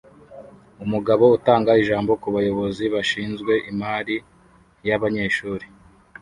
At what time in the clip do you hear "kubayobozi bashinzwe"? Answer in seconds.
2.23-3.53